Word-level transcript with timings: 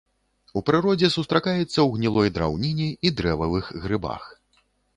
У 0.59 0.61
прыродзе 0.69 1.09
сустракаецца 1.15 1.67
ў 1.67 1.85
гнілой 1.99 2.33
драўніне 2.39 2.89
і 3.09 3.15
дрэвавых 3.21 3.65
грыбах. 3.87 4.23